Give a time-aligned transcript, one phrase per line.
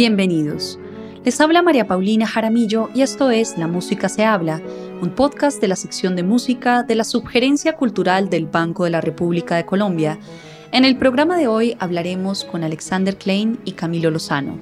[0.00, 0.78] Bienvenidos.
[1.26, 4.62] Les habla María Paulina Jaramillo y esto es La Música se habla,
[5.02, 9.02] un podcast de la sección de música de la Subgerencia Cultural del Banco de la
[9.02, 10.18] República de Colombia.
[10.72, 14.58] En el programa de hoy hablaremos con Alexander Klein y Camilo Lozano.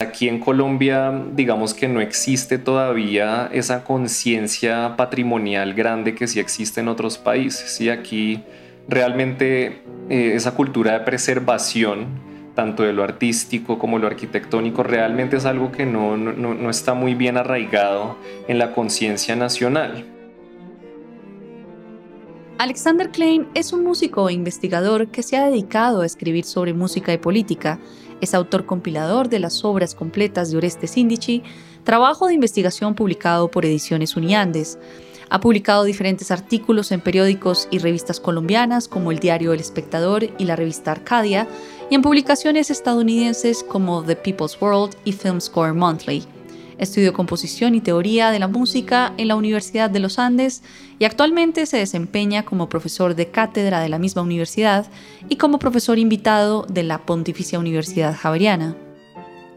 [0.00, 6.80] Aquí en Colombia, digamos que no existe todavía esa conciencia patrimonial grande que sí existe
[6.80, 7.80] en otros países.
[7.80, 8.42] Y aquí
[8.88, 12.06] realmente eh, esa cultura de preservación,
[12.54, 17.14] tanto de lo artístico como lo arquitectónico, realmente es algo que no, no está muy
[17.14, 18.16] bien arraigado
[18.48, 20.04] en la conciencia nacional.
[22.58, 27.12] Alexander Klein es un músico e investigador que se ha dedicado a escribir sobre música
[27.12, 27.78] y política.
[28.22, 31.42] Es autor compilador de las obras completas de Oreste Sindici,
[31.84, 34.78] trabajo de investigación publicado por Ediciones Uniandes.
[35.28, 40.44] Ha publicado diferentes artículos en periódicos y revistas colombianas como el diario El Espectador y
[40.44, 41.48] la revista Arcadia,
[41.90, 46.24] y en publicaciones estadounidenses como The People's World y Film Score Monthly.
[46.78, 50.62] Estudió composición y teoría de la música en la Universidad de los Andes
[50.98, 54.86] y actualmente se desempeña como profesor de cátedra de la misma universidad
[55.28, 58.76] y como profesor invitado de la Pontificia Universidad Javeriana.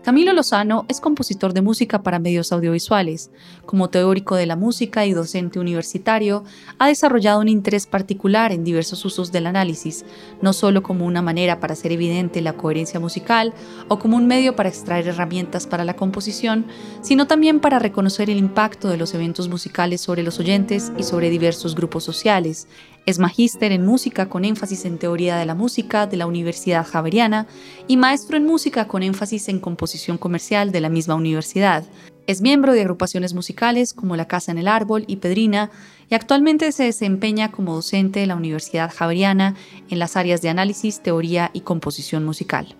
[0.03, 3.31] Camilo Lozano es compositor de música para medios audiovisuales.
[3.65, 6.45] Como teórico de la música y docente universitario,
[6.77, 10.05] ha desarrollado un interés particular en diversos usos del análisis,
[10.41, 13.53] no solo como una manera para hacer evidente la coherencia musical
[13.89, 16.65] o como un medio para extraer herramientas para la composición,
[17.01, 21.29] sino también para reconocer el impacto de los eventos musicales sobre los oyentes y sobre
[21.29, 22.69] diversos grupos sociales,
[23.09, 27.47] es magíster en música con énfasis en teoría de la música de la Universidad Javeriana
[27.87, 31.83] y maestro en música con énfasis en composición comercial de la misma universidad.
[32.27, 35.71] Es miembro de agrupaciones musicales como La Casa en el Árbol y Pedrina
[36.07, 39.55] y actualmente se desempeña como docente de la Universidad Javeriana
[39.89, 42.75] en las áreas de análisis, teoría y composición musical.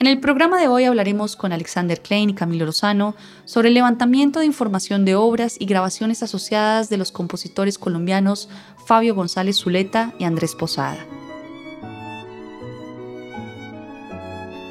[0.00, 4.38] En el programa de hoy hablaremos con Alexander Klein y Camilo Lozano sobre el levantamiento
[4.38, 8.48] de información de obras y grabaciones asociadas de los compositores colombianos
[8.86, 11.04] Fabio González Zuleta y Andrés Posada.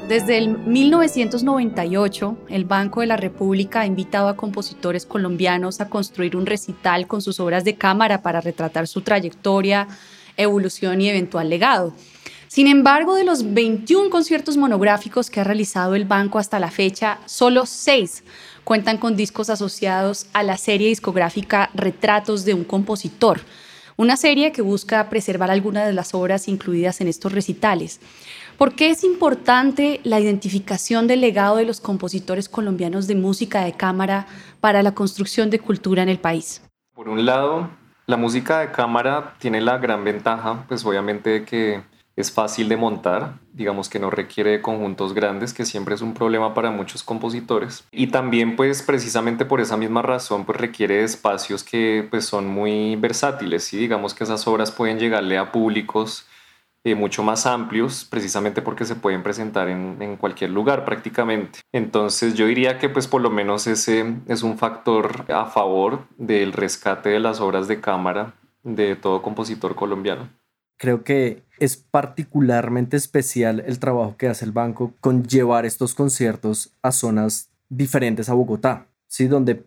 [0.08, 6.36] Desde el 1998, el Banco de la República ha invitado a compositores colombianos a construir
[6.36, 9.88] un recital con sus obras de cámara para retratar su trayectoria,
[10.38, 11.92] evolución y eventual legado.
[12.48, 17.18] Sin embargo, de los 21 conciertos monográficos que ha realizado el banco hasta la fecha,
[17.26, 18.24] solo 6
[18.64, 23.40] cuentan con discos asociados a la serie discográfica Retratos de un compositor,
[23.96, 28.00] una serie que busca preservar algunas de las obras incluidas en estos recitales.
[28.56, 33.72] ¿Por qué es importante la identificación del legado de los compositores colombianos de música de
[33.72, 34.26] cámara
[34.60, 36.62] para la construcción de cultura en el país?
[36.94, 37.70] Por un lado,
[38.06, 41.82] la música de cámara tiene la gran ventaja, pues obviamente de que
[42.18, 46.52] es fácil de montar, digamos que no requiere conjuntos grandes, que siempre es un problema
[46.52, 47.84] para muchos compositores.
[47.92, 52.96] Y también pues precisamente por esa misma razón pues requiere espacios que pues son muy
[52.96, 56.26] versátiles y digamos que esas obras pueden llegarle a públicos
[56.82, 61.60] eh, mucho más amplios, precisamente porque se pueden presentar en, en, cualquier lugar prácticamente.
[61.70, 66.52] Entonces yo diría que pues por lo menos ese es un factor a favor del
[66.52, 68.34] rescate de las obras de cámara
[68.64, 70.28] de todo compositor colombiano.
[70.78, 76.72] Creo que es particularmente especial el trabajo que hace el banco con llevar estos conciertos
[76.82, 79.26] a zonas diferentes a Bogotá, ¿sí?
[79.26, 79.64] donde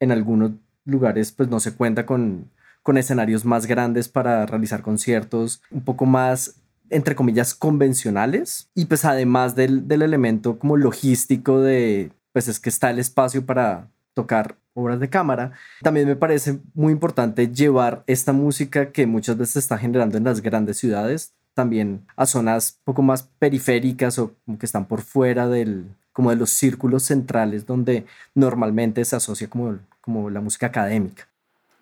[0.00, 0.52] en algunos
[0.84, 2.50] lugares pues no se cuenta con,
[2.82, 6.56] con escenarios más grandes para realizar conciertos un poco más
[6.90, 12.68] entre comillas convencionales y pues además del, del elemento como logístico de pues es que
[12.68, 15.52] está el espacio para tocar obras de cámara.
[15.82, 20.24] También me parece muy importante llevar esta música que muchas veces se está generando en
[20.24, 25.48] las grandes ciudades también a zonas poco más periféricas o como que están por fuera
[25.48, 31.26] del como de los círculos centrales donde normalmente se asocia como, como la música académica.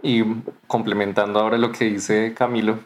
[0.02, 0.24] Y
[0.66, 2.80] complementando ahora lo que dice Camilo,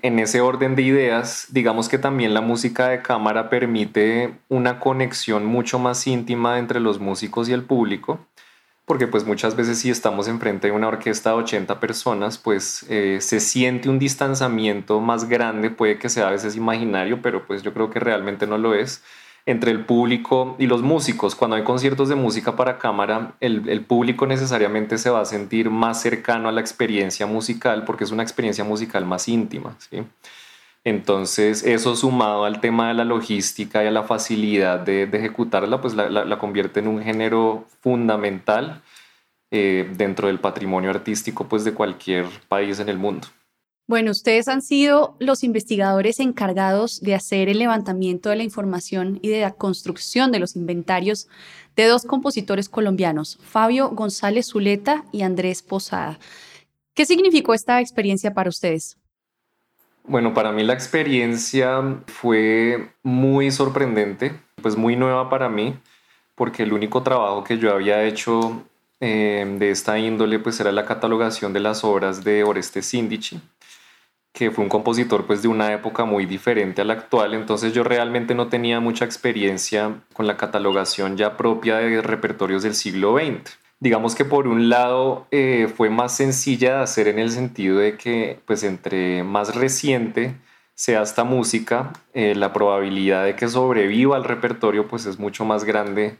[0.00, 5.44] en ese orden de ideas, digamos que también la música de cámara permite una conexión
[5.44, 8.20] mucho más íntima entre los músicos y el público
[8.92, 13.22] porque pues muchas veces si estamos enfrente de una orquesta de 80 personas, pues eh,
[13.22, 17.72] se siente un distanciamiento más grande, puede que sea a veces imaginario, pero pues yo
[17.72, 19.02] creo que realmente no lo es,
[19.46, 21.34] entre el público y los músicos.
[21.34, 25.70] Cuando hay conciertos de música para cámara, el, el público necesariamente se va a sentir
[25.70, 29.74] más cercano a la experiencia musical porque es una experiencia musical más íntima.
[29.78, 30.02] ¿sí?
[30.84, 35.94] Entonces, eso sumado al tema de la logística y a la facilidad de, ejecutarla, pues
[35.94, 38.82] la, convierte en un género fundamental
[39.52, 43.28] eh, dentro del patrimonio artístico pues, de cualquier país en el mundo.
[43.86, 49.28] Bueno, ustedes han sido los investigadores encargados de hacer el levantamiento de la información y
[49.28, 51.28] de la construcción de los inventarios
[51.76, 56.18] de dos compositores colombianos, Fabio González Zuleta y Andrés Posada.
[56.94, 58.98] ¿Qué significó esta experiencia para ustedes?
[60.04, 65.76] Bueno, para mí la experiencia fue muy sorprendente, pues muy nueva para mí,
[66.34, 68.62] porque el único trabajo que yo había hecho
[69.00, 73.40] eh, de esta índole pues era la catalogación de las obras de Oreste Sindici
[74.32, 77.84] que fue un compositor pues de una época muy diferente a la actual, entonces yo
[77.84, 83.58] realmente no tenía mucha experiencia con la catalogación ya propia de repertorios del siglo XX.
[83.82, 87.96] Digamos que por un lado eh, fue más sencilla de hacer en el sentido de
[87.96, 90.36] que pues entre más reciente
[90.76, 95.64] sea esta música, eh, la probabilidad de que sobreviva al repertorio pues es mucho más
[95.64, 96.16] grande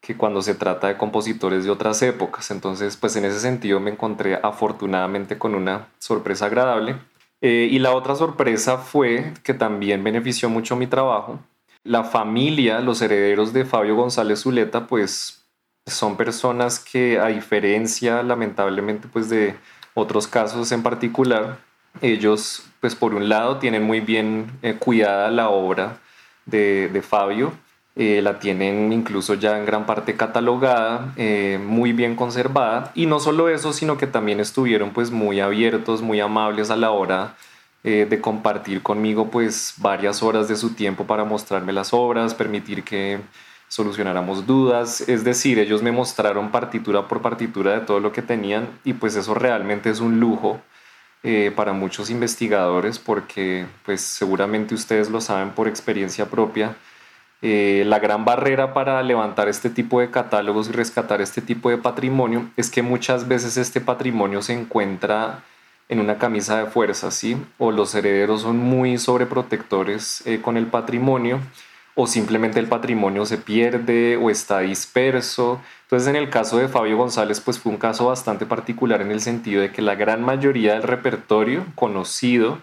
[0.00, 2.52] que cuando se trata de compositores de otras épocas.
[2.52, 6.94] Entonces, pues en ese sentido me encontré afortunadamente con una sorpresa agradable.
[7.40, 11.40] Eh, y la otra sorpresa fue que también benefició mucho mi trabajo.
[11.82, 15.39] La familia, los herederos de Fabio González Zuleta, pues
[15.86, 19.56] son personas que a diferencia lamentablemente pues de
[19.94, 21.58] otros casos en particular,
[22.00, 25.98] ellos pues por un lado tienen muy bien eh, cuidada la obra
[26.46, 27.52] de, de Fabio
[27.96, 33.18] eh, la tienen incluso ya en gran parte catalogada, eh, muy bien conservada y no
[33.18, 37.36] solo eso, sino que también estuvieron pues muy abiertos, muy amables a la hora
[37.82, 43.20] de compartir conmigo pues varias horas de su tiempo para mostrarme las obras, permitir que
[43.70, 48.68] solucionáramos dudas, es decir, ellos me mostraron partitura por partitura de todo lo que tenían
[48.84, 50.60] y pues eso realmente es un lujo
[51.54, 56.76] para muchos investigadores porque pues seguramente ustedes lo saben por experiencia propia,
[57.42, 61.78] eh, la gran barrera para levantar este tipo de catálogos y rescatar este tipo de
[61.78, 65.42] patrimonio es que muchas veces este patrimonio se encuentra
[65.88, 67.38] en una camisa de fuerza, ¿sí?
[67.56, 71.40] O los herederos son muy sobreprotectores eh, con el patrimonio,
[71.94, 75.60] o simplemente el patrimonio se pierde o está disperso.
[75.82, 79.20] Entonces, en el caso de Fabio González, pues fue un caso bastante particular en el
[79.20, 82.58] sentido de que la gran mayoría del repertorio conocido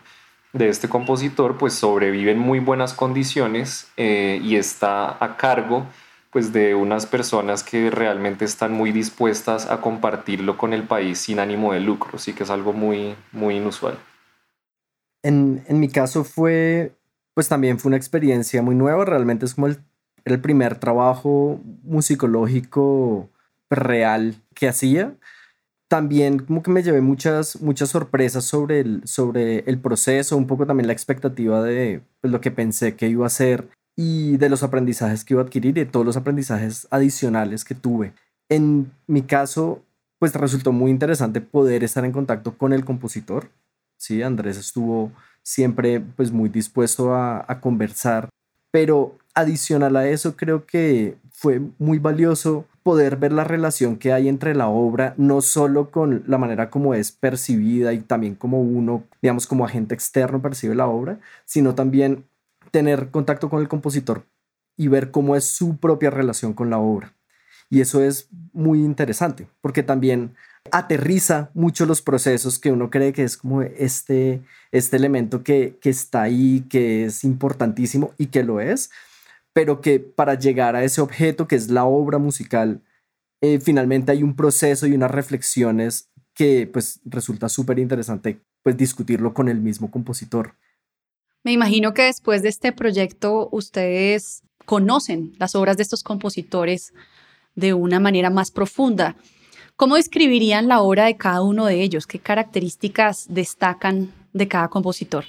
[0.54, 5.86] de este compositor pues sobrevive en muy buenas condiciones eh, y está a cargo
[6.32, 11.40] pues de unas personas que realmente están muy dispuestas a compartirlo con el país sin
[11.40, 13.98] ánimo de lucro, sí que es algo muy, muy inusual.
[15.24, 16.97] En, en mi caso fue,
[17.38, 19.78] pues también fue una experiencia muy nueva, realmente es como el,
[20.26, 23.30] el primer trabajo musicológico
[23.70, 25.14] real que hacía
[25.88, 30.66] también como que me llevé muchas, muchas sorpresas sobre el, sobre el proceso, un poco
[30.66, 34.64] también la expectativa de pues, lo que pensé que iba a hacer y de los
[34.64, 38.14] aprendizajes que iba a adquirir y de todos los aprendizajes adicionales que tuve.
[38.50, 39.84] En mi caso,
[40.18, 43.52] pues resultó muy interesante poder estar en contacto con el compositor.
[43.98, 45.12] Sí, Andrés estuvo
[45.48, 48.28] siempre pues muy dispuesto a, a conversar,
[48.70, 54.28] pero adicional a eso creo que fue muy valioso poder ver la relación que hay
[54.28, 59.06] entre la obra, no solo con la manera como es percibida y también como uno,
[59.22, 62.26] digamos, como agente externo percibe la obra, sino también
[62.72, 64.26] tener contacto con el compositor
[64.76, 67.14] y ver cómo es su propia relación con la obra.
[67.70, 70.36] Y eso es muy interesante, porque también
[70.72, 75.90] aterriza mucho los procesos que uno cree que es como este, este elemento que, que
[75.90, 78.92] está ahí, que es importantísimo y que lo es,
[79.54, 82.82] pero que para llegar a ese objeto que es la obra musical,
[83.42, 89.34] eh, finalmente hay un proceso y unas reflexiones que pues resulta súper interesante pues discutirlo
[89.34, 90.56] con el mismo compositor.
[91.44, 96.94] Me imagino que después de este proyecto ustedes conocen las obras de estos compositores
[97.56, 99.16] de una manera más profunda.
[99.78, 102.08] ¿Cómo describirían la obra de cada uno de ellos?
[102.08, 105.26] ¿Qué características destacan de cada compositor?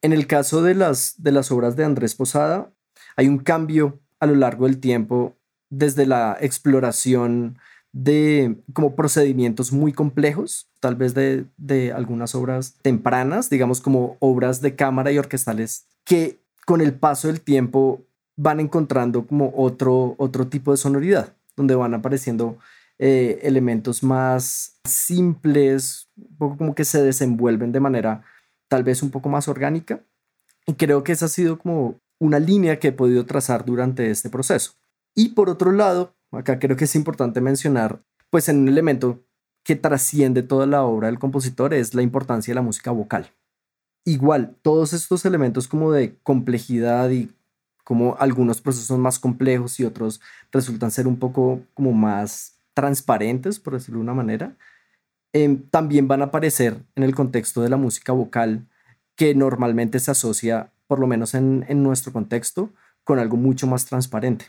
[0.00, 1.14] En el caso de las,
[1.52, 2.72] obras de Andrés Posada,
[3.14, 5.36] hay un cambio a lo largo del tiempo
[5.70, 7.56] desde la exploración
[7.92, 14.60] de como procedimientos muy complejos, tal vez de, de, algunas obras tempranas, digamos como obras
[14.60, 18.02] de cámara y orquestales, que con el paso del tiempo
[18.34, 22.58] van encontrando como otro, otro tipo de sonoridad, donde van apareciendo
[23.04, 28.22] eh, elementos más simples, un poco como que se desenvuelven de manera
[28.68, 30.04] tal vez un poco más orgánica.
[30.66, 34.30] Y creo que esa ha sido como una línea que he podido trazar durante este
[34.30, 34.74] proceso.
[35.16, 39.24] Y por otro lado, acá creo que es importante mencionar, pues en un elemento
[39.64, 43.32] que trasciende toda la obra del compositor es la importancia de la música vocal.
[44.04, 47.32] Igual, todos estos elementos como de complejidad y
[47.82, 50.20] como algunos procesos más complejos y otros
[50.52, 54.56] resultan ser un poco como más transparentes, por decirlo de una manera,
[55.32, 58.66] em, también van a aparecer en el contexto de la música vocal
[59.16, 62.70] que normalmente se asocia, por lo menos en, en nuestro contexto,
[63.04, 64.46] con algo mucho más transparente.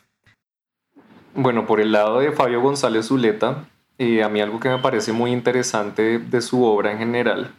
[1.36, 3.66] Bueno, por el lado de Fabio González Zuleta,
[3.98, 7.54] eh, a mí algo que me parece muy interesante de su obra en general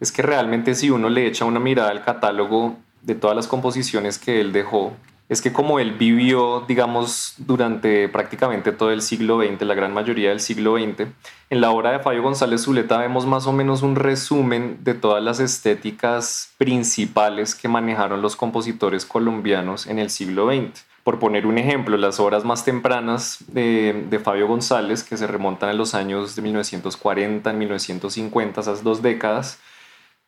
[0.00, 4.18] es que realmente si uno le echa una mirada al catálogo de todas las composiciones
[4.18, 4.94] que él dejó,
[5.30, 10.30] es que como él vivió, digamos, durante prácticamente todo el siglo XX, la gran mayoría
[10.30, 11.06] del siglo XX,
[11.50, 15.22] en la obra de Fabio González Zuleta vemos más o menos un resumen de todas
[15.22, 20.84] las estéticas principales que manejaron los compositores colombianos en el siglo XX.
[21.04, 25.74] Por poner un ejemplo, las obras más tempranas de, Fabio González, que se remontan a
[25.74, 29.60] los años de 1940, 1950, esas dos décadas,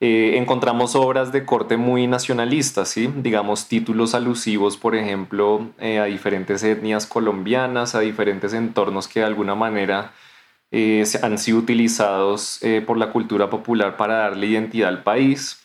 [0.04, 2.82] eh, encontramos obras de corte muy nacionalista,
[3.18, 9.26] digamos títulos alusivos, por ejemplo, eh, a diferentes etnias colombianas, a diferentes entornos que de
[9.26, 10.10] alguna manera
[10.72, 15.62] eh, han sido utilizados por la cultura popular para darle identidad al país.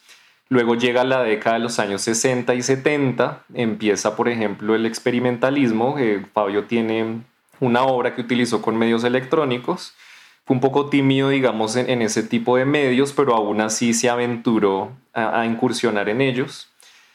[0.50, 5.96] Luego llega la década de los años 60 y 70, empieza por ejemplo el experimentalismo,
[6.32, 7.22] Fabio tiene
[7.60, 9.96] una obra que utilizó con medios electrónicos,
[10.48, 15.46] un poco tímido digamos en, ese tipo de medios, pero aún así se aventuró a,
[15.46, 16.70] incursionar en ellos.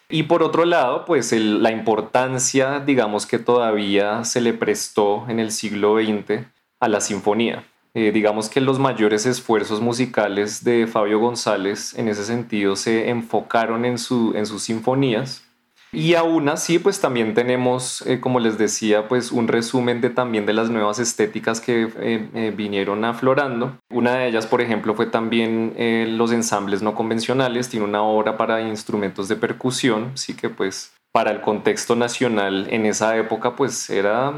[0.09, 5.51] Y por otro lado, pues la importancia, digamos, que todavía se le prestó en el
[5.51, 6.45] siglo XX
[6.81, 7.65] a la sinfonía.
[7.95, 13.85] Eh, digamos que los mayores esfuerzos musicales de Fabio González en ese sentido se enfocaron
[13.85, 15.45] en, su, en sus sinfonías.
[15.95, 20.47] Y aún así, pues también tenemos, eh, como les decía, pues un resumen de también
[20.47, 23.77] de las nuevas estéticas que eh, vinieron aflorando.
[23.91, 25.75] Una de ellas, por ejemplo, fue también
[26.17, 27.69] los ensambles no convencionales.
[27.69, 32.87] Tiene una obra para instrumentos de percusión, sí que pues para el contexto nacional en
[32.87, 34.33] esa época pues era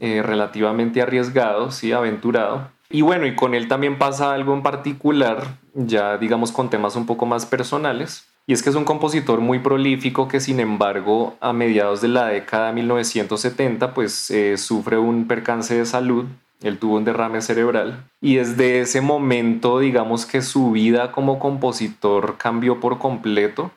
[0.00, 2.70] relativamente arriesgado, sí, aventurado.
[2.88, 7.06] Y bueno, y con él también pasa algo en particular, ya digamos con temas un
[7.06, 11.52] poco más personales, y es que es un compositor muy prolífico que sin embargo a
[11.52, 16.26] mediados de la década de 1970 pues eh, sufre un percance de salud,
[16.62, 22.36] él tuvo un derrame cerebral y desde ese momento digamos que su vida como compositor
[22.36, 23.70] cambió por completo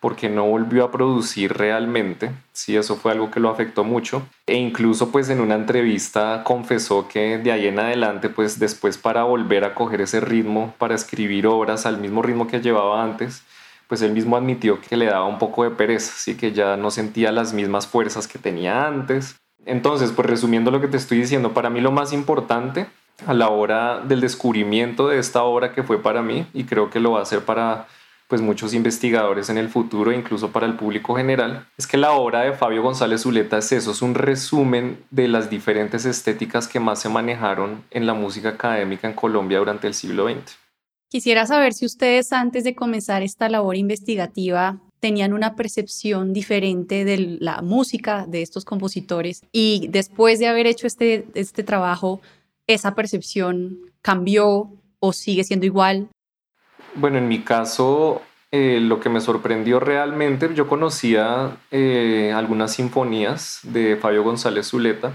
[0.00, 4.54] porque no volvió a producir realmente, sí, eso fue algo que lo afectó mucho, e
[4.54, 9.64] incluso pues en una entrevista confesó que de ahí en adelante pues después para volver
[9.64, 13.42] a coger ese ritmo, para escribir obras al mismo ritmo que llevaba antes,
[13.88, 16.90] pues él mismo admitió que le daba un poco de pereza, así que ya no
[16.90, 19.40] sentía las mismas fuerzas que tenía antes.
[19.64, 22.86] Entonces, pues resumiendo lo que te estoy diciendo, para mí lo más importante
[23.26, 27.00] a la hora del descubrimiento de esta obra que fue para mí, y creo que
[27.00, 27.86] lo va a ser para
[28.28, 32.42] pues muchos investigadores en el futuro, incluso para el público general, es que la obra
[32.42, 37.00] de Fabio González Zuleta es eso, es un resumen de las diferentes estéticas que más
[37.00, 40.58] se manejaron en la música académica en Colombia durante el siglo XX.
[41.08, 47.38] Quisiera saber si ustedes antes de comenzar esta labor investigativa tenían una percepción diferente de
[47.40, 52.20] la música de estos compositores y después de haber hecho este, este trabajo,
[52.66, 56.08] esa percepción cambió o sigue siendo igual
[56.94, 63.60] bueno, en mi caso, eh, lo que me sorprendió realmente, yo conocía eh, algunas sinfonías
[63.62, 65.12] de Fabio González Zuleta,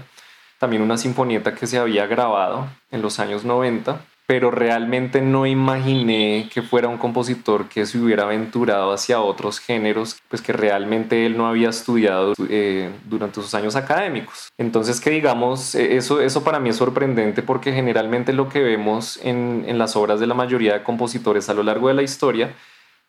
[0.58, 6.48] también una sinfonieta que se había grabado en los años 90 pero realmente no imaginé
[6.52, 11.36] que fuera un compositor que se hubiera aventurado hacia otros géneros, pues que realmente él
[11.36, 14.48] no había estudiado eh, durante sus años académicos.
[14.56, 19.20] Entonces que digamos, e, eso, eso para mí es sorprendente porque generalmente lo que vemos
[19.22, 22.54] en, en las obras de la mayoría de compositores a lo largo de la historia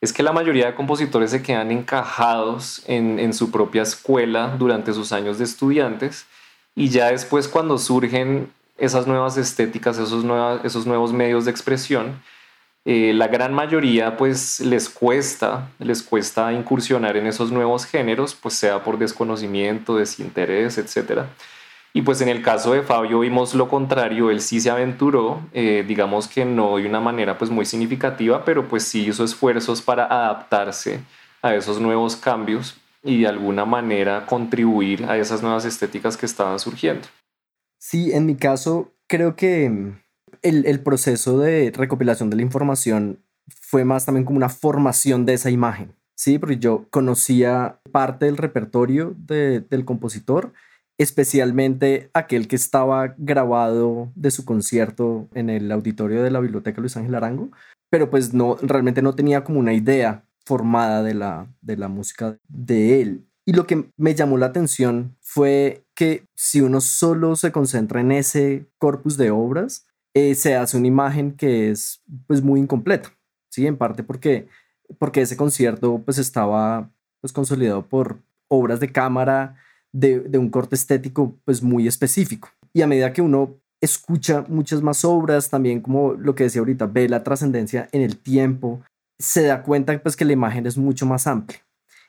[0.02, 4.94] es que la mayoría de compositores se quedan encajados en, en su propia escuela durante
[4.94, 6.26] sus años de estudiantes
[6.76, 10.26] y ya después cuando surgen esas nuevas estéticas, esos,
[10.64, 12.22] esos nuevos medios de expresión,
[12.88, 18.54] eh, la gran mayoría pues les cuesta, les cuesta incursionar en esos nuevos géneros, pues
[18.54, 21.24] sea por desconocimiento, desinterés, etc.
[21.94, 25.84] Y pues en el caso de Fabio vimos lo contrario, él sí se aventuró, eh,
[25.88, 30.06] digamos que no de una manera pues muy significativa, pero pues sí hizo esfuerzos para
[30.06, 31.00] adaptarse
[31.42, 36.60] a esos nuevos cambios y de alguna manera contribuir a esas nuevas estéticas que estaban
[36.60, 37.08] surgiendo.
[37.88, 40.00] Sí, en mi caso, creo que mm,
[40.42, 45.52] el, proceso de recopilación de la información fue más también como una formación de esa
[45.52, 46.40] imagen, ¿sí?
[46.40, 50.52] Porque yo conocía parte del repertorio del compositor,
[50.98, 56.98] especialmente aquel que estaba grabado de su concierto en el auditorio de la Biblioteca Luis
[56.98, 57.52] Ángel Arango,
[57.92, 62.36] pero pues no, realmente no tenía como una idea formada de la, de la música
[62.48, 63.28] de él.
[63.46, 68.12] Y lo que me llamó la atención fue que si uno solo se concentra en
[68.12, 73.12] ese corpus de obras, eh, se hace una imagen que es pues muy incompleta,
[73.50, 73.66] ¿sí?
[73.66, 74.48] En parte porque,
[75.00, 79.56] porque ese concierto pues estaba pues consolidado por obras de cámara
[79.92, 82.50] de, de un corte estético pues muy específico.
[82.74, 86.88] Y a medida que uno escucha muchas más obras, también como lo que decía ahorita,
[86.88, 88.82] ve la trascendencia en el tiempo,
[89.20, 91.65] se da cuenta pues que la imagen es mucho más amplia.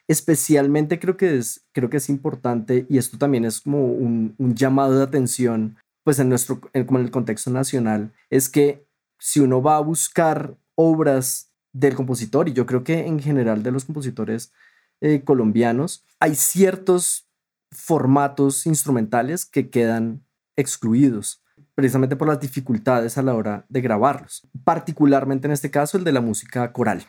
[0.07, 4.97] Especialmente creo que es, creo que es importante y esto también es como un, llamado
[4.97, 8.87] de atención pues en nuestro, como en el contexto nacional, es que
[9.19, 13.71] si uno va a buscar obras del compositor, y yo creo que en general de
[13.71, 14.53] los compositores
[15.01, 17.27] eh, colombianos, hay ciertos
[17.71, 20.23] formatos instrumentales que quedan
[20.55, 21.43] excluidos
[21.75, 26.11] precisamente por las dificultades a la hora de grabarlos, particularmente en este caso el de
[26.11, 27.05] la música coral.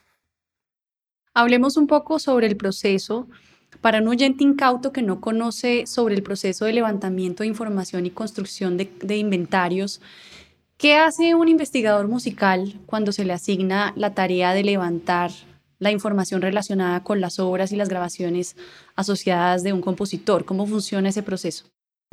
[1.35, 3.29] Hablemos un poco sobre el proceso.
[3.81, 8.11] Para un oyente incauto que no conoce sobre el proceso de levantamiento de información y
[8.11, 10.01] construcción de, inventarios,
[10.79, 15.31] ¿qué hace un investigador musical cuando se le asigna la tarea de levantar
[15.79, 18.57] la información relacionada con las obras y las grabaciones
[18.97, 20.45] asociadas de un compositor?
[20.45, 21.67] ¿Cómo funciona ese proceso?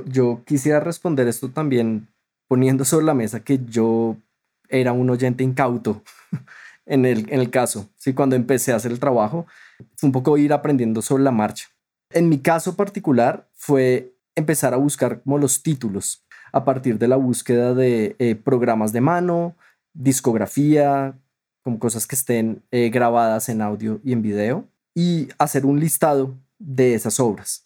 [0.06, 2.10] Yo quisiera responder esto también
[2.48, 4.18] poniendo sobre la mesa que yo
[4.70, 6.04] era un oyente incauto
[6.86, 7.90] en el, en el caso.
[7.98, 8.14] ¿sí?
[8.14, 9.46] Cuando empecé a hacer el trabajo,
[9.96, 11.68] fue un poco ir aprendiendo sobre la marcha.
[12.12, 17.16] En mi caso particular fue empezar a buscar como los títulos a partir de la
[17.16, 19.56] búsqueda de eh, programas de mano,
[19.94, 21.18] discografía,
[21.64, 26.38] como cosas que estén eh, grabadas en audio y en video, y hacer un listado
[26.60, 27.66] de esas obras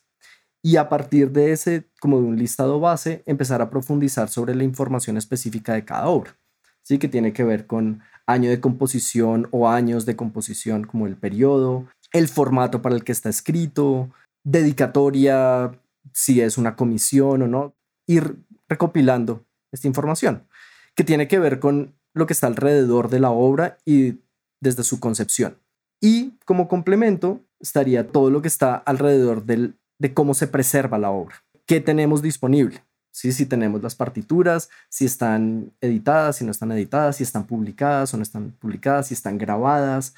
[0.61, 4.63] y a partir de ese, como de un listado base, empezar a profundizar sobre la
[4.63, 6.35] información específica de cada obra,
[6.83, 6.97] ¿sí?
[6.97, 11.87] que tiene que ver con año de composición o años de composición como el periodo,
[12.13, 14.09] el formato para el que está escrito,
[14.43, 15.71] dedicatoria,
[16.13, 17.73] si es una comisión o no,
[18.07, 20.47] ir recopilando esta información,
[20.95, 24.19] que tiene que ver con lo que está alrededor de la obra y
[24.61, 25.57] desde su concepción.
[25.99, 31.11] Y como complemento estaría todo lo que está alrededor del de cómo se preserva la
[31.11, 31.43] obra.
[31.65, 32.83] ¿Qué tenemos disponible?
[33.11, 33.31] ¿Sí?
[33.31, 38.17] Si tenemos las partituras, si están editadas, si no están editadas, si están publicadas o
[38.17, 40.13] no están publicadas, si están grabadas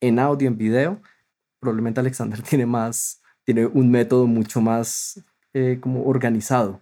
[0.00, 1.00] en audio, en video.
[1.60, 5.20] Probablemente Alexander tiene más, tiene un método mucho más
[5.52, 6.80] eh, como organizado.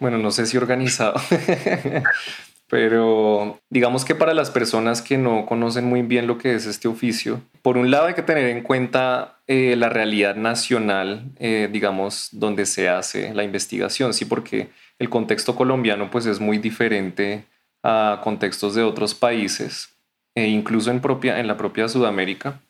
[0.00, 1.20] Bueno, no sé si organizado,
[2.68, 6.88] pero digamos que para las personas que no conocen muy bien lo que es este
[6.88, 12.30] oficio, por un lado hay que tener en cuenta eh, la realidad nacional, eh, digamos,
[12.32, 17.44] donde se hace la investigación, sí, porque el contexto colombiano pues es muy diferente
[17.82, 19.90] a contextos de otros países,
[20.34, 22.60] e incluso en, la propia Sudamérica.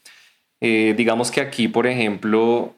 [0.61, 2.75] Eh, digamos que aquí, por ejemplo,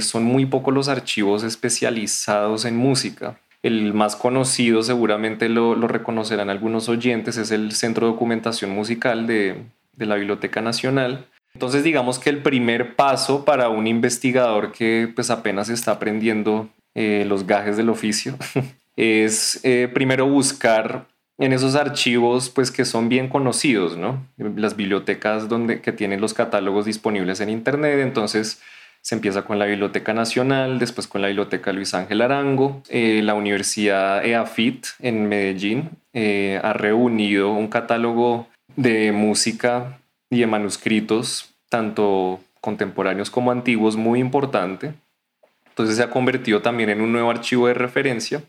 [0.00, 3.38] son muy pocos los archivos especializados en música.
[3.68, 9.62] El más conocido, seguramente lo, reconocerán algunos oyentes, es el Centro de Documentación Musical de,
[9.92, 11.26] de la Biblioteca Nacional.
[11.54, 17.24] Entonces digamos que el primer paso para un investigador que pues apenas está aprendiendo eh,
[17.26, 18.36] los gajes del oficio
[18.96, 21.06] es eh, primero buscar
[21.38, 24.26] en esos archivos pues que son bien conocidos, ¿no?
[24.36, 28.60] Las bibliotecas donde, que tienen los catálogos disponibles en internet, entonces
[29.08, 33.32] se empieza con la Biblioteca Nacional, después con la Biblioteca Luis Ángel Arango, eh, la
[33.32, 35.88] Universidad EAFIT en Medellín
[36.62, 44.92] ha reunido un catálogo de música y de manuscritos, tanto contemporáneos como antiguos, muy importante.
[45.70, 48.42] Entonces se ha convertido también en un nuevo archivo de referencia.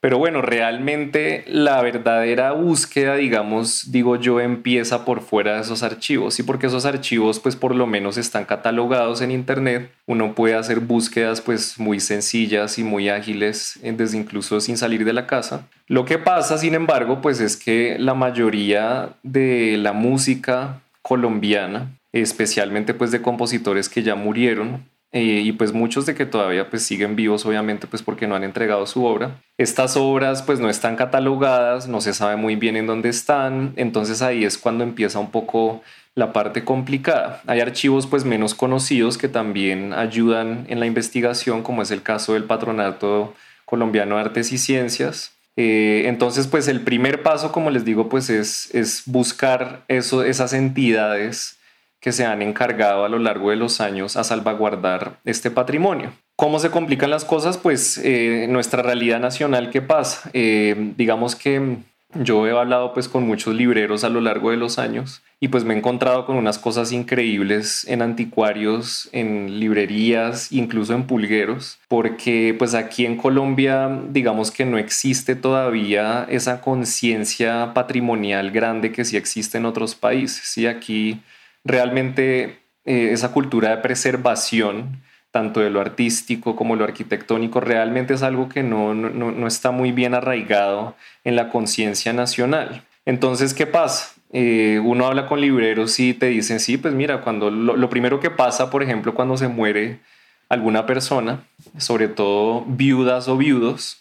[0.00, 6.34] Pero bueno, realmente la verdadera búsqueda, digamos, digo yo, empieza por fuera de esos archivos,
[6.34, 6.42] ¿sí?
[6.42, 9.90] Porque esos archivos, pues por lo menos están catalogados en Internet.
[10.06, 15.04] Uno puede hacer búsquedas, pues muy sencillas y muy ágiles, eh, desde incluso sin salir
[15.04, 15.66] de la casa.
[15.88, 22.92] Lo que pasa, sin embargo, pues es que la mayoría de la música colombiana, especialmente
[22.92, 27.16] pues de compositores que ya murieron eh, y pues muchos de que todavía pues siguen
[27.16, 29.40] vivos obviamente pues porque no han entregado su obra.
[29.58, 34.22] Estas obras pues no están catalogadas, no se sabe muy bien en dónde están, entonces
[34.22, 35.82] ahí es cuando empieza un poco
[36.14, 37.42] la parte complicada.
[37.46, 42.34] Hay archivos pues menos conocidos que también ayudan en la investigación como es el caso
[42.34, 47.84] del Patronato Colombiano de Artes y Ciencias, eh, entonces, pues el primer paso, como les
[47.84, 51.55] digo, pues es, es buscar eso, esas entidades
[52.00, 56.12] que se han encargado a lo largo de los años a salvaguardar este patrimonio.
[56.36, 57.56] ¿Cómo se complican las cosas?
[57.56, 60.30] Pues eh, nuestra realidad nacional, ¿qué pasa?
[60.34, 61.78] Eh, digamos que
[62.14, 65.64] Yo he hablado pues con muchos libreros a lo largo de los años y pues
[65.64, 72.54] me he encontrado con unas cosas increíbles en anticuarios, en librerías, incluso en pulgueros, porque
[72.56, 79.16] pues aquí en Colombia digamos que no existe todavía esa conciencia patrimonial grande que sí
[79.16, 80.42] existe en otros países.
[80.44, 80.66] ¿sí?
[80.66, 81.20] Aquí
[81.66, 85.02] realmente eh, esa cultura de preservación
[85.36, 89.92] tanto de lo artístico como lo arquitectónico, realmente es algo que no, no, está muy
[89.92, 92.84] bien arraigado en la conciencia nacional.
[93.04, 94.14] Entonces, ¿qué pasa?
[94.32, 98.30] Eh, uno habla con libreros y te dicen, sí, pues mira, cuando lo, primero que
[98.30, 100.00] pasa, por ejemplo, cuando se muere
[100.48, 101.44] alguna persona,
[101.76, 104.00] sobre todo viudas o viudos,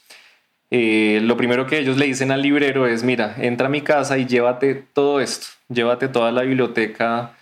[0.71, 4.17] eh, lo primero que ellos le dicen al librero es, mira, entra a mi casa
[4.17, 7.33] y llévate todo esto, llévate toda la biblioteca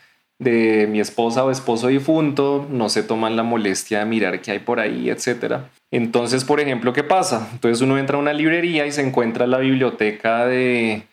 [0.44, 4.60] de mi esposa o esposo difunto, no se toman la molestia de mirar qué hay
[4.60, 5.62] por ahí, etc.
[5.92, 7.50] Entonces, por ejemplo, ¿qué pasa?
[7.54, 11.04] Entonces uno entra a una librería y se encuentra la biblioteca de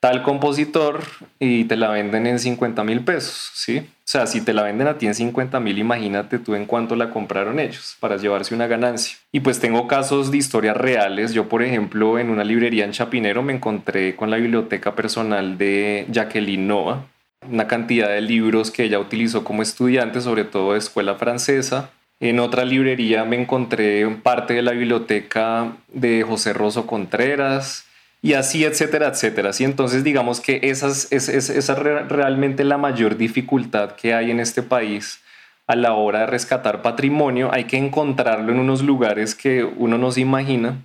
[0.00, 1.00] tal compositor
[1.38, 3.78] y te la venden en 50 mil pesos, ¿sí?
[3.78, 6.96] O sea, si te la venden a ti en 50 mil, imagínate tú en cuánto
[6.96, 9.18] la compraron ellos para llevarse una ganancia.
[9.30, 11.32] Y pues tengo casos de historias reales.
[11.32, 16.06] Yo, por ejemplo, en una librería en Chapinero me encontré con la biblioteca personal de
[16.10, 17.06] Jacqueline Nova,
[17.48, 21.90] una cantidad de libros que ella utilizó como estudiante, sobre todo de escuela francesa.
[22.20, 27.86] En otra librería me encontré parte de la biblioteca de José Rosso Contreras
[28.20, 29.50] y así, etcétera, etcétera.
[29.50, 31.68] Así entonces digamos que esa es,
[32.08, 35.20] realmente la mayor dificultad que hay en este país
[35.66, 37.48] a la hora de rescatar patrimonio.
[37.54, 40.76] Hay que encontrarlo en unos lugares que uno no se imagina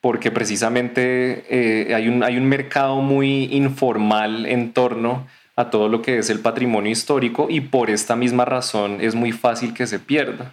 [0.00, 5.26] porque precisamente eh, hay, un, hay un mercado muy informal en torno
[5.70, 9.72] todo lo que es el patrimonio histórico y por esta misma razón es muy fácil
[9.72, 10.52] que se pierda.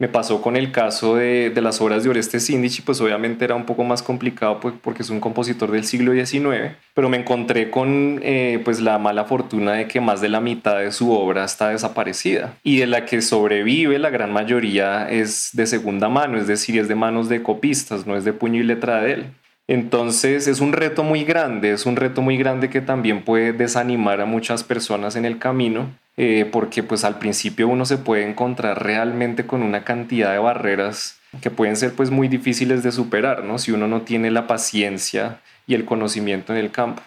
[0.00, 3.66] Me pasó con el caso de, las obras de Oreste Sindici, pues obviamente era un
[3.66, 8.18] poco más complicado pues, porque es un compositor del siglo XIX, pero me encontré con
[8.22, 11.68] eh, pues la mala fortuna de que más de la mitad de su obra está
[11.68, 16.78] desaparecida y de la que sobrevive la gran mayoría es de segunda mano, es decir,
[16.78, 19.26] es de manos de copistas, no es de puño y letra de él.
[19.70, 24.20] Entonces es un reto muy grande, es un reto muy grande que también puede desanimar
[24.20, 28.82] a muchas personas en el camino, eh, porque pues al principio uno se puede encontrar
[28.82, 33.58] realmente con una cantidad de barreras que pueden ser pues muy difíciles de superar, ¿no?
[33.58, 37.02] Si uno no tiene la paciencia y el conocimiento en el campo.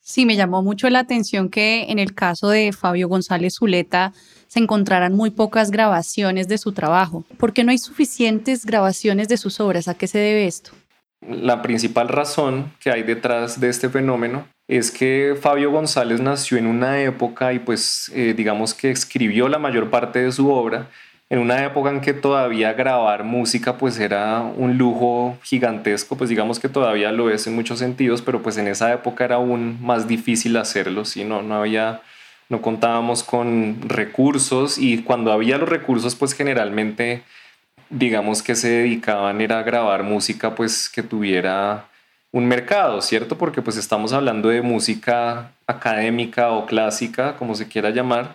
[0.00, 4.12] Sí, me llamó mucho la atención que en el caso de Fabio González Zuleta
[4.48, 7.24] se encontraran muy pocas grabaciones de su trabajo.
[7.38, 9.86] ¿Por qué no hay suficientes grabaciones de sus obras?
[9.86, 10.72] ¿A qué se debe esto?
[11.28, 16.66] La principal razón que hay detrás de este fenómeno es que Fabio González nació en
[16.66, 20.88] una época y pues eh, digamos que escribió la mayor parte de su obra
[21.30, 26.60] en una época en que todavía grabar música pues era un lujo gigantesco, pues digamos
[26.60, 30.06] que todavía lo es en muchos sentidos, pero pues en esa época era aún más
[30.06, 32.02] difícil hacerlo, si no, no había,
[32.48, 37.22] no contábamos con recursos y cuando había los recursos pues generalmente
[37.90, 41.86] digamos que se dedicaban era a grabar música pues que tuviera
[42.32, 43.38] un mercado, ¿cierto?
[43.38, 48.34] Porque pues estamos hablando de música académica o clásica, como se quiera llamar,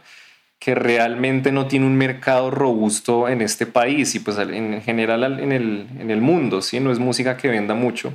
[0.57, 5.51] que realmente no tiene un mercado robusto en este país y pues en general en
[5.51, 6.79] el, en el mundo, ¿sí?
[6.79, 8.13] No es música que venda mucho.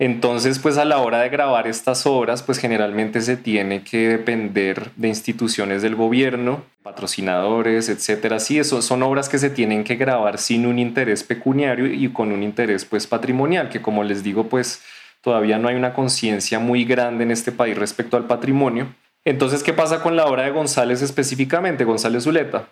[0.00, 4.92] Entonces, pues a la hora de grabar estas obras, pues generalmente se tiene que depender
[4.96, 8.40] de instituciones del gobierno, patrocinadores, etcétera.
[8.40, 12.32] Sí, eso son obras que se tienen que grabar sin un interés pecuniario y con
[12.32, 14.82] un interés pues patrimonial, que como les digo, pues
[15.20, 18.86] todavía no hay una conciencia muy grande en este país respecto al patrimonio.
[19.26, 21.84] Entonces, ¿qué pasa con la obra de González específicamente?
[21.84, 22.68] González Zuleta.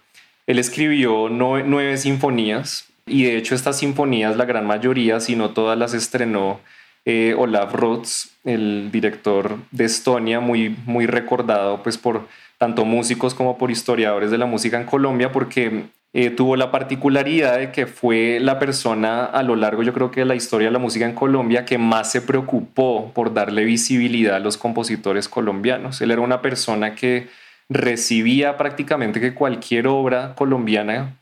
[0.46, 5.78] Él escribió nueve sinfonías y de hecho estas sinfonías, la gran mayoría, si no todas
[5.78, 6.60] las estrenó
[7.10, 13.56] eh, Olaf Roths, el director de Estonia, muy, muy recordado pues por tanto músicos como
[13.56, 18.40] por historiadores de la música en Colombia, porque eh, tuvo la particularidad de que fue
[18.42, 21.14] la persona a lo largo, yo creo que de la historia de la música en
[21.14, 26.02] Colombia, que más se preocupó por darle visibilidad a los compositores colombianos.
[26.02, 27.28] Él era una persona que
[27.70, 31.16] recibía prácticamente que cualquier obra colombiana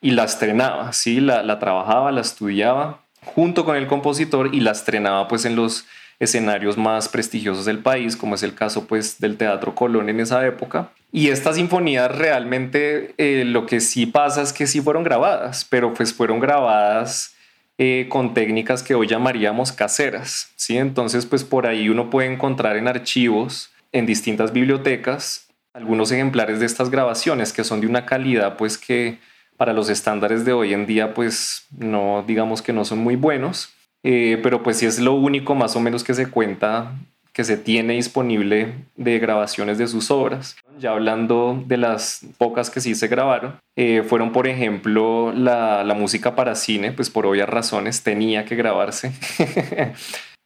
[0.00, 1.20] y la estrenaba, ¿sí?
[1.20, 5.86] la, la trabajaba, la estudiaba junto con el compositor y la estrenaba pues en los
[6.18, 10.46] escenarios más prestigiosos del país, como es el caso pues del Teatro Colón en esa
[10.46, 10.90] época.
[11.10, 15.92] Y estas sinfonías realmente eh, lo que sí pasa es que sí fueron grabadas, pero
[15.92, 17.34] pues fueron grabadas
[17.76, 20.76] eh, con técnicas que hoy llamaríamos caseras, ¿sí?
[20.78, 26.66] Entonces pues por ahí uno puede encontrar en archivos, en distintas bibliotecas, algunos ejemplares de
[26.66, 29.18] estas grabaciones que son de una calidad pues que
[29.56, 33.72] para los estándares de hoy en día, pues no digamos que no son muy buenos,
[34.02, 36.92] eh, pero pues sí es lo único más o menos que se cuenta
[37.32, 40.56] que se tiene disponible de grabaciones de sus obras.
[40.78, 45.94] Ya hablando de las pocas que sí se grabaron, eh, fueron por ejemplo la, la,
[45.94, 49.12] música para cine, pues por obvias razones tenía que grabarse.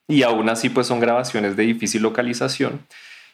[0.08, 2.80] y aún así pues son grabaciones de difícil localización.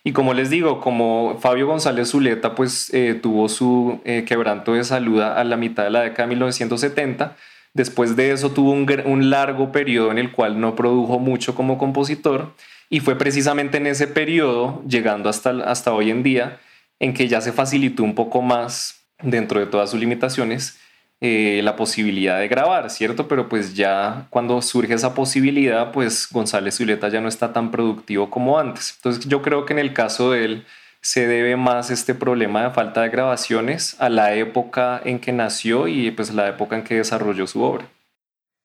[0.04, 4.82] Y como les digo, como Fabio González Zuleta pues eh, tuvo su eh, quebranto de
[4.82, 7.36] salud a la mitad de la década de 1970,
[7.72, 12.52] después de eso tuvo un, largo periodo en el cual no produjo mucho como compositor.
[12.90, 16.58] Y fue precisamente en ese periodo, llegando hasta, hasta hoy en día,
[16.98, 20.78] en que ya se facilitó un poco más, dentro de todas sus limitaciones,
[21.24, 23.28] eh, la posibilidad de grabar, ¿cierto?
[23.28, 28.28] Pero pues ya cuando surge esa posibilidad, pues González Zuleta ya no está tan productivo
[28.28, 28.94] como antes.
[28.96, 30.66] Entonces yo creo que en el caso de él
[31.00, 35.86] se debe más este problema de falta de grabaciones a la época en que nació
[35.86, 37.86] y pues la época en que desarrolló su obra.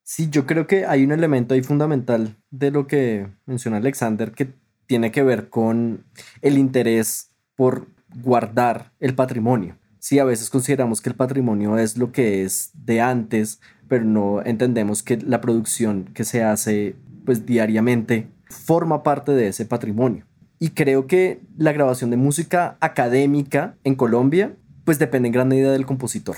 [0.01, 4.47] Sí, yo creo que hay un elemento ahí fundamental de lo que menciona Alexander que
[4.87, 6.05] tiene que ver con
[6.41, 9.77] el interés por guardar el patrimonio.
[10.07, 14.41] Sí, a veces consideramos que el patrimonio es lo que es de antes, pero no
[14.41, 20.25] entendemos que la producción que se hace pues diariamente forma parte de ese patrimonio.
[20.59, 25.73] Y creo que la grabación de música académica en Colombia pues depende en gran medida
[25.73, 26.37] del compositor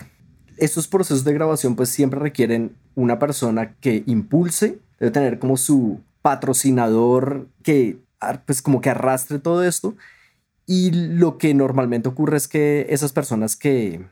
[0.58, 6.02] estos procesos de grabación pues siempre requieren una persona que impulse, debe tener como su
[6.24, 8.00] patrocinador que
[8.48, 9.96] pues como que arrastre todo esto
[10.72, 14.06] y lo que normalmente ocurre es que esas personas que,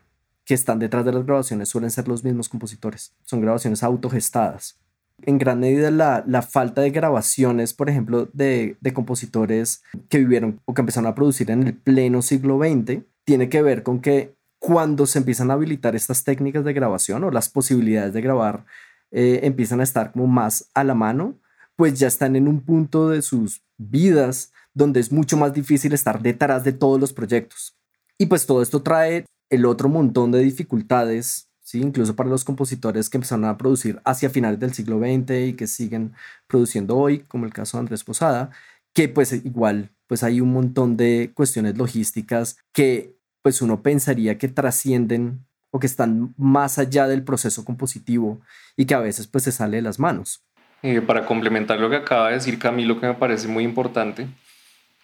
[0.44, 4.80] que están detrás de las grabaciones suelen ser los mismos compositores, son grabaciones autogestadas.
[5.22, 10.60] En gran medida la, la falta de grabaciones, por ejemplo, de, de compositores que vivieron
[10.66, 14.34] o que empezaron a producir en el pleno siglo XX, tiene que ver con que
[14.58, 18.66] cuando se empiezan a habilitar estas técnicas de grabación o las posibilidades de grabar
[19.12, 21.36] eh, empiezan a estar como más a la mano,
[21.76, 26.22] pues ya están en un punto de sus vidas donde es mucho más difícil estar
[26.22, 27.76] detrás de todos los proyectos.
[28.20, 31.82] Y pues todo esto trae el otro montón de dificultades, ¿sí?
[31.82, 35.66] incluso para los compositores que empezaron a producir hacia finales del siglo XX y que
[35.66, 36.14] siguen
[36.46, 38.52] produciendo hoy, como el caso de Andrés Posada,
[38.94, 44.48] que pues igual pues hay un montón de cuestiones logísticas que pues uno pensaría que
[44.48, 48.42] trascienden o que están más allá del proceso compositivo
[48.76, 50.44] y que a veces pues se sale de las manos.
[50.84, 54.28] Eh, para complementar lo que acaba de decir Camilo, que me parece muy importante,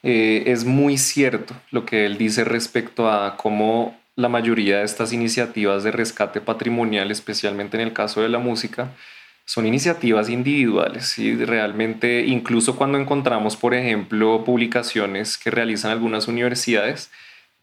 [0.03, 5.11] eh, es muy cierto lo que él dice respecto a cómo la mayoría de estas
[5.13, 8.91] iniciativas de rescate patrimonial, especialmente en el caso de la música,
[9.45, 17.09] son iniciativas individuales y realmente incluso cuando encontramos, por ejemplo, publicaciones que realizan algunas universidades,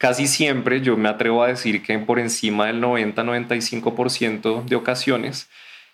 [0.00, 5.50] Casi siempre yo me atrevo a decir que por encima del 90-95% de ocasiones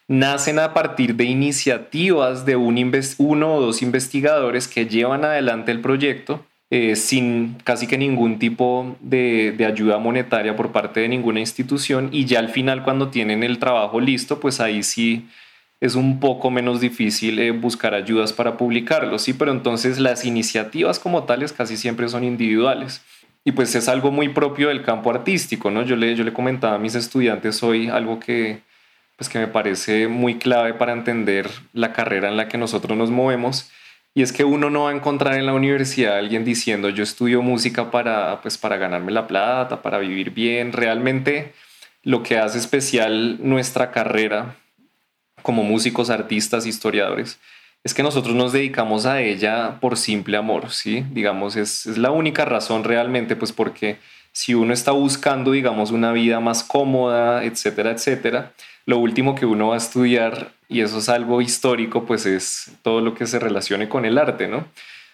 [0.08, 2.76] nacen a partir de iniciativas de un
[3.18, 8.96] uno o dos investigadores que llevan adelante el proyecto eh, sin casi que ningún tipo
[9.00, 13.44] de, de, ayuda monetaria por parte de ninguna institución y ya al final cuando tienen
[13.44, 15.26] el trabajo listo, pues ahí sí
[15.80, 20.98] es un poco menos difícil eh, buscar ayudas para publicarlo, sí, pero entonces las iniciativas
[20.98, 23.02] como tales casi siempre son individuales.
[23.44, 25.82] Y pues es algo muy propio del campo artístico, ¿no?
[25.82, 28.58] Yo le, yo le comentaba a mis estudiantes hoy algo que,
[29.16, 33.10] pues que me parece muy clave para entender la carrera en la que nosotros nos
[33.10, 33.70] movemos.
[34.14, 37.02] Y es que uno no va a encontrar en la universidad a alguien diciendo yo
[37.02, 40.72] estudio música para, pues, para ganarme la plata, para vivir bien.
[40.72, 41.52] Realmente
[42.02, 44.56] lo que hace especial nuestra carrera
[45.42, 47.38] como músicos, artistas, historiadores,
[47.84, 51.04] es que nosotros nos dedicamos a ella por simple amor, ¿sí?
[51.12, 53.98] Digamos, es, es, la única razón realmente, pues porque
[54.36, 58.52] si uno está buscando, digamos, una vida más cómoda, etcétera, etcétera,
[58.84, 63.00] lo último que uno va a estudiar, y eso es algo histórico, pues es todo
[63.00, 64.66] lo que se relacione con el arte, ¿no?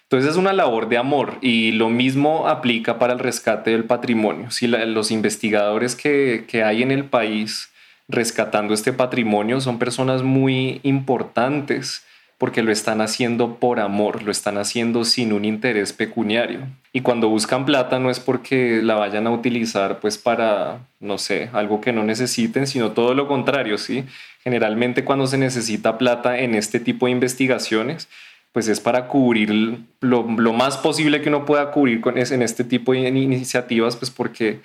[0.02, 4.50] Entonces es una labor de amor y lo mismo aplica para el rescate del patrimonio.
[4.50, 7.70] Si los investigadores que, que hay en el país
[8.08, 12.04] rescatando este patrimonio son personas muy importantes,
[12.42, 16.62] porque lo están haciendo por amor, lo están haciendo sin un interés pecuniario.
[16.92, 21.50] Y cuando buscan plata no es porque la vayan a utilizar pues para, no sé,
[21.52, 24.06] algo que no necesiten, sino todo lo contrario, ¿sí?
[24.42, 28.08] Generalmente cuando se necesita plata en este tipo de investigaciones,
[28.50, 32.90] pues es para cubrir lo, más posible que uno pueda cubrir con en este tipo
[32.92, 34.62] de iniciativas, pues porque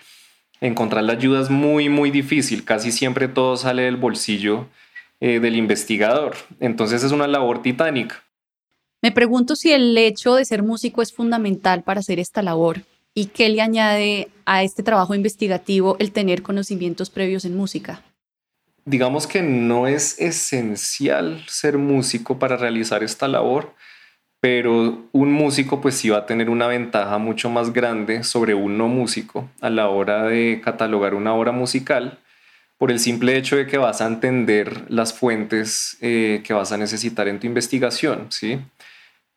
[0.62, 2.64] encontrar la ayuda es muy, muy difícil.
[2.64, 4.66] Casi siempre todo sale del bolsillo
[5.20, 6.36] eh, del investigador.
[6.60, 8.24] Entonces es una labor titánica.
[9.02, 12.82] Me pregunto si el hecho de ser músico es fundamental para hacer esta labor
[13.14, 18.04] y qué le añade a este trabajo investigativo el tener conocimientos previos en música.
[18.86, 23.74] digamos que no es esencial ser músico para realizar esta labor,
[24.40, 28.78] pero un músico pues sí va a tener una ventaja mucho más grande sobre un
[28.78, 32.20] no músico a la hora de catalogar una obra musical
[32.78, 36.78] por el simple hecho de que vas a entender las fuentes eh, que vas a
[36.78, 38.60] necesitar en tu investigación, ¿sí?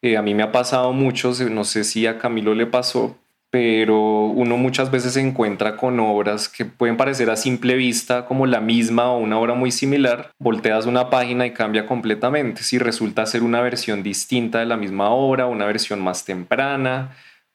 [0.02, 3.18] Eh, a mí me ha pasado mucho, no sé si a Camilo le pasó,
[3.50, 8.46] pero uno muchas veces se encuentra con obras que pueden parecer a simple vista como
[8.46, 13.26] la misma o una obra muy similar, volteas una página y cambia completamente, si resulta
[13.26, 17.10] ser una versión distinta de la misma obra, una versión más temprana,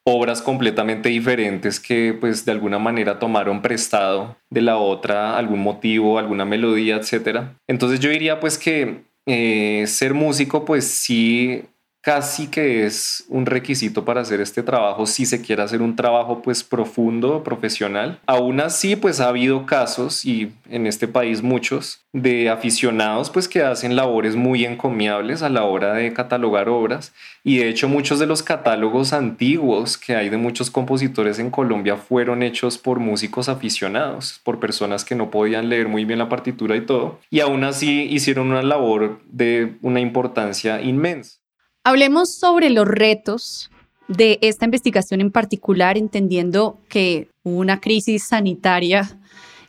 [0.08, 6.20] obras completamente diferentes que pues de alguna manera tomaron prestado de la otra algún motivo,
[6.20, 7.40] alguna melodía, etc.
[7.68, 11.66] Entonces yo diría pues que eh, ser músico pues sí
[12.06, 16.44] casi que es un requisito para hacer este trabajo si se quiere hacer un trabajo
[16.44, 18.20] pues profundo, profesional.
[18.28, 23.64] Aún así pues ha habido casos y en este país muchos de aficionados pues que
[23.64, 27.12] hacen labores muy encomiables a la hora de catalogar obras
[27.44, 31.98] y de hecho muchos de los catálogos antiguos que hay de muchos compositores en Colombia
[31.98, 36.76] fueron hechos por músicos aficionados, por personas que no podían leer muy bien la partitura
[36.76, 41.40] y todo y aún así hicieron una labor de una importancia inmensa.
[41.88, 43.70] Hablemos sobre los retos
[44.08, 49.20] de esta investigación en particular, entendiendo que hubo una crisis sanitaria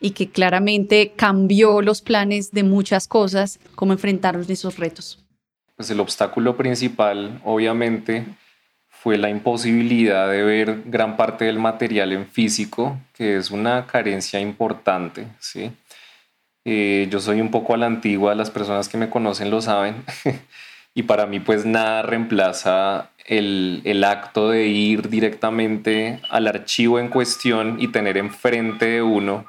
[0.00, 5.22] y que claramente cambió los planes de muchas cosas, cómo enfrentaron esos retos.
[5.76, 8.24] Pues el obstáculo principal, obviamente,
[8.88, 14.40] fue la imposibilidad de ver gran parte del material en físico, que es una carencia
[14.40, 15.70] importante, ¿sí?
[16.64, 20.02] Eh, yo soy un poco a la antigua, las personas que me conocen lo saben.
[20.96, 27.08] y para mí pues nada reemplaza el, el, acto de ir directamente al archivo en
[27.08, 29.44] cuestión y tener enfrente de uno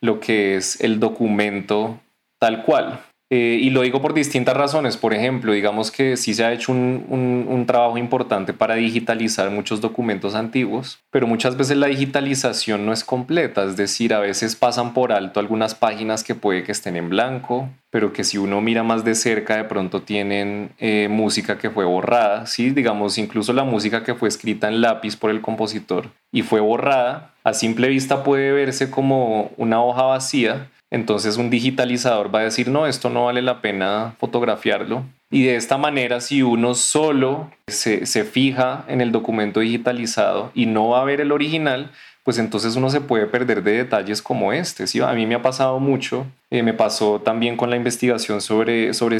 [0.00, 2.00] lo que es el documento
[2.40, 3.00] tal cual.
[3.32, 4.96] Eh, y lo digo por distintas razones.
[4.96, 9.80] Por ejemplo, digamos que sí se ha hecho un, un, trabajo importante para digitalizar muchos
[9.80, 13.64] documentos antiguos, pero muchas veces la digitalización no es completa.
[13.64, 17.68] Es decir, a veces pasan por alto algunas páginas que puede que estén en blanco,
[17.90, 21.84] pero que si uno mira más de cerca de pronto tienen eh, música que fue
[21.84, 22.70] borrada, ¿sí?
[22.70, 27.34] digamos incluso la música que fue escrita en lápiz por el compositor y fue borrada,
[27.44, 32.68] a simple vista puede verse como una hoja vacía, entonces un digitalizador va a decir,
[32.68, 35.04] no, esto no vale la pena fotografiarlo.
[35.30, 40.88] Y de esta manera, si uno solo se, fija en el documento digitalizado y no
[40.88, 41.92] va a ver el original,
[42.24, 44.88] pues entonces uno se puede perder de detalles como este.
[44.88, 45.00] ¿sí?
[45.00, 49.18] A mí me ha pasado mucho, eh, me pasó también con la investigación sobre, sobre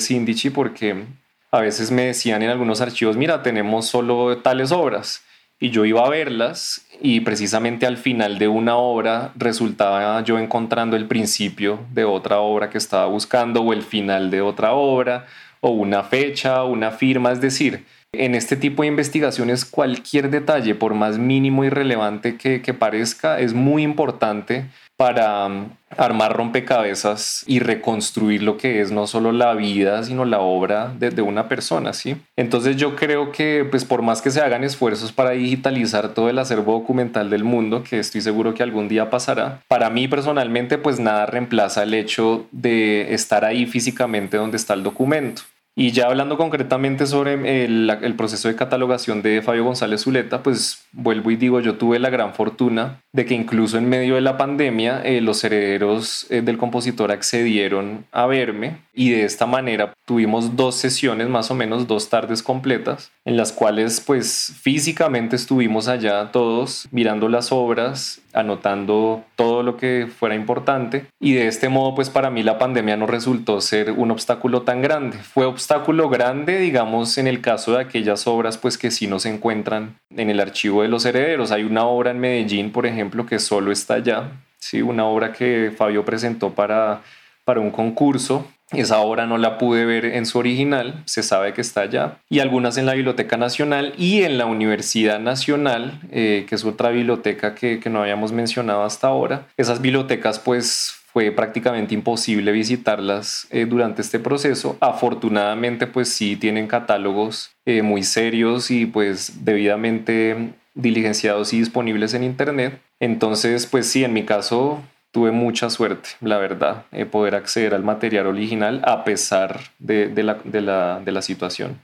[0.52, 1.04] porque
[1.52, 5.22] a veces me decían en algunos archivos, mira, tenemos solo tales obras
[5.60, 10.96] y yo iba a verlas y precisamente al final de una obra resultaba yo encontrando
[10.96, 15.26] el principio de otra obra que estaba buscando o el final de otra obra
[15.60, 20.94] o una fecha una firma, es decir, en este tipo de investigaciones cualquier detalle, por
[20.94, 28.42] más mínimo y relevante que, parezca, es muy importante para um, armar rompecabezas y reconstruir
[28.42, 32.16] lo que es no solo la vida, sino la obra de, una persona, ¿sí?
[32.36, 36.38] Entonces yo creo que, pues por más que se hagan esfuerzos para digitalizar todo el
[36.38, 41.00] acervo documental del mundo, que estoy seguro que algún día pasará, para mí personalmente, pues
[41.00, 45.42] nada reemplaza el hecho de estar ahí físicamente donde está el documento.
[45.76, 51.30] Y ya hablando concretamente sobre el, proceso de catalogación de Fabio González Zuleta, pues vuelvo
[51.30, 55.00] y digo, yo tuve la gran fortuna de que incluso en medio de la pandemia
[55.04, 60.74] eh, los herederos eh, del compositor accedieron a verme y de esta manera tuvimos dos
[60.74, 66.88] sesiones, más o menos dos tardes completas, en las cuales pues físicamente estuvimos allá todos
[66.90, 72.30] mirando las obras, anotando todo lo que fuera importante y de este modo pues para
[72.30, 75.18] mí la pandemia no resultó ser un obstáculo tan grande.
[75.18, 79.30] Fue obstáculo grande digamos en el caso de aquellas obras pues que sí no se
[79.30, 81.50] encuentran en el archivo de los herederos.
[81.50, 84.82] Hay una obra en Medellín por ejemplo que solo está allá, ¿sí?
[84.82, 87.02] una obra que Fabio presentó para,
[87.44, 91.60] para un concurso esa obra no la pude ver en su original, se sabe que
[91.60, 92.18] está allá.
[92.28, 96.90] Y algunas en la Biblioteca Nacional y en la Universidad Nacional, eh, que es otra
[96.90, 99.48] biblioteca que, no habíamos mencionado hasta ahora.
[99.56, 104.76] Esas bibliotecas pues fue prácticamente imposible visitarlas eh, durante este proceso.
[104.80, 112.22] Afortunadamente pues sí tienen catálogos eh, muy serios y pues debidamente diligenciados y disponibles en
[112.22, 112.80] internet.
[113.00, 114.80] Entonces pues sí, en mi caso
[115.10, 120.34] tuve mucha suerte, la verdad, de poder acceder al material original a pesar de, la,
[120.44, 121.80] de, la, situación.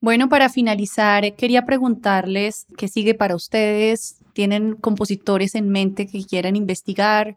[0.00, 4.16] Bueno, para finalizar, quería preguntarles qué sigue para ustedes.
[4.32, 7.36] ¿Tienen compositores en mente que quieran investigar?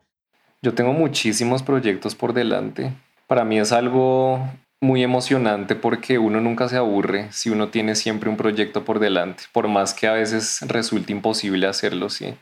[0.62, 2.94] Yo tengo muchísimos proyectos por delante.
[3.28, 4.40] Para mí es algo
[4.80, 9.44] muy emocionante porque uno nunca se aburre si uno tiene siempre un proyecto por delante,
[9.52, 12.36] por más que a veces resulte imposible hacerlo, sí.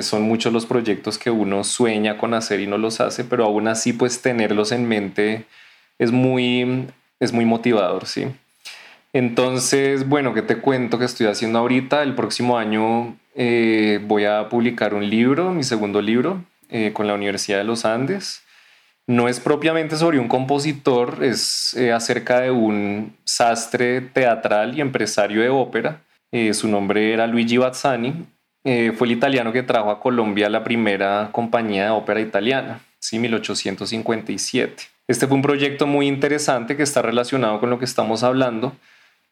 [0.00, 3.68] Son muchos los proyectos que uno sueña con hacer y no los hace, pero aún
[3.68, 5.46] así pues tenerlos en mente
[5.98, 6.86] es muy,
[7.20, 8.26] es muy motivador, sí.
[9.12, 12.02] Entonces, bueno, ¿qué te cuento que estoy haciendo ahorita?
[12.02, 17.14] El próximo año eh, voy a publicar un libro, mi segundo libro, eh, con la
[17.14, 18.42] Universidad de los Andes.
[19.06, 25.40] No es propiamente sobre un compositor, es eh, acerca de un sastre teatral y empresario
[25.40, 26.02] de ópera.
[26.52, 28.26] Su nombre era Luigi Bazzani.
[28.64, 33.18] Eh, fue el italiano que trajo a Colombia la primera compañía de ópera italiana, ¿sí?
[33.18, 34.84] 1857.
[35.06, 38.74] Este fue un proyecto muy interesante que está relacionado con lo que estamos hablando,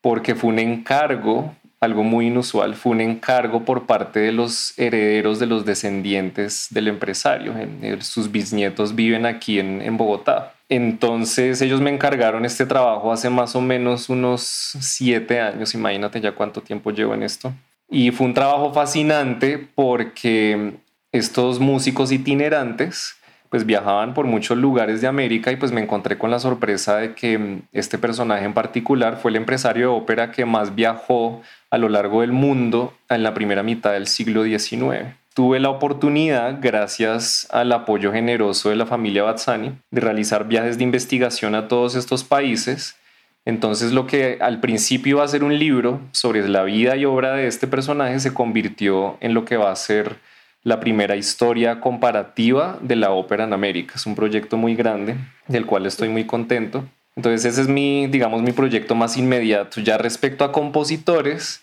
[0.01, 5.39] porque fue un encargo algo muy inusual, fue un encargo por parte de los herederos
[5.39, 7.55] de los descendientes del empresario.
[8.01, 10.55] Sus bisnietos viven aquí en, Bogotá.
[10.69, 16.33] Entonces ellos me encargaron este trabajo hace más o menos unos siete años, imagínate ya
[16.33, 17.53] cuánto tiempo llevo en esto.
[17.89, 20.75] Y fue un trabajo fascinante porque
[21.13, 23.17] estos músicos itinerantes
[23.49, 27.15] pues viajaban por muchos lugares de América y pues me encontré con la sorpresa de
[27.15, 31.89] que este personaje en particular fue el empresario de ópera que más viajó a lo
[31.89, 35.15] largo del mundo en la primera mitad del siglo XIX.
[35.35, 40.85] Tuve la oportunidad, gracias al apoyo generoso de la familia Bazzani, de realizar viajes de
[40.85, 42.97] investigación a todos estos países.
[43.47, 47.33] Entonces lo que al principio iba a ser un libro sobre la vida y obra
[47.35, 50.17] de este personaje se convirtió en lo que va a ser
[50.65, 53.95] la primera historia comparativa de la ópera en América.
[53.95, 55.15] Es un proyecto muy grande,
[55.47, 56.85] del cual estoy muy contento.
[57.15, 59.81] Entonces ese es mi, digamos, mi proyecto más inmediato.
[59.81, 61.63] Ya respecto a compositores,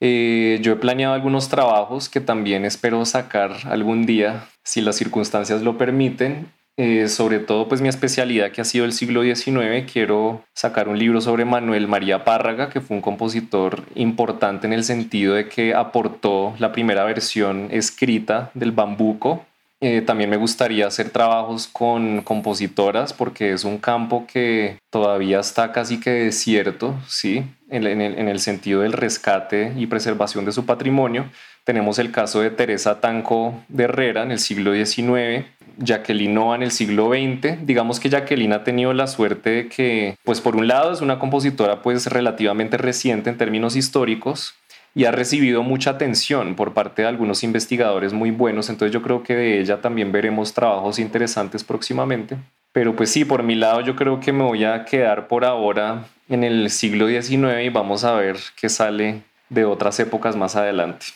[0.00, 5.62] eh, yo he planeado algunos trabajos que también espero sacar algún día, si las circunstancias
[5.62, 6.46] lo permiten.
[6.78, 10.98] Eh, sobre todo, pues mi especialidad que ha sido el siglo XIX, quiero sacar un
[10.98, 15.74] libro sobre Manuel María Párraga, que fue un compositor importante en el sentido de que
[15.74, 19.46] aportó la primera versión escrita del bambuco
[19.80, 25.70] eh, también me gustaría hacer trabajos con compositoras porque es un campo que todavía está
[25.70, 27.44] casi que desierto, ¿sí?
[27.68, 31.26] En, el, sentido del rescate y preservación de su patrimonio.
[31.66, 35.44] Tenemos el caso de Teresa Tanco de Herrera en el siglo XIX,
[35.78, 37.66] Jacqueline Noa en el siglo XX.
[37.66, 41.18] Digamos que Jacqueline ha tenido la suerte de que, pues por un lado es una
[41.18, 44.54] compositora pues relativamente reciente en términos históricos,
[44.94, 49.24] y ha recibido mucha atención por parte de algunos investigadores muy buenos, entonces yo creo
[49.24, 52.36] que de ella también veremos trabajos interesantes próximamente.
[52.70, 56.04] Pero pues sí, por mi lado yo creo que me voy a quedar por ahora
[56.28, 61.06] en el siglo XIX y vamos a ver qué sale de otras épocas más adelante.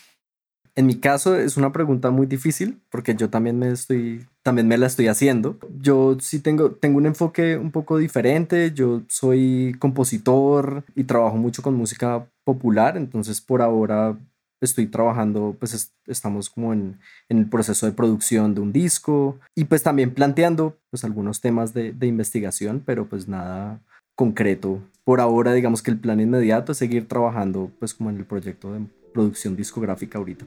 [0.81, 4.79] En mi caso es una pregunta muy difícil porque yo también me estoy también me
[4.79, 5.59] la estoy haciendo.
[5.79, 8.73] Yo sí tengo tengo un enfoque un poco diferente.
[8.73, 14.17] Yo soy compositor y trabajo mucho con música popular, entonces por ahora
[14.63, 19.83] estoy trabajando, pues estamos como en, el proceso de producción de un disco y pues
[19.83, 23.83] también planteando pues algunos temas de, de investigación, pero pues nada
[24.15, 24.81] concreto.
[25.05, 28.73] Por ahora digamos que el plan inmediato es seguir trabajando pues como en el proyecto
[28.73, 28.81] de
[29.13, 30.47] producción discográfica ahorita.